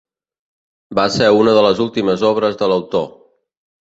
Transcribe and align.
Va 0.99 1.03
ser 1.15 1.27
una 1.41 1.55
de 1.57 1.63
les 1.67 1.81
últimes 1.85 2.25
obres 2.31 2.59
de 2.63 2.71
l'autor. 2.73 3.09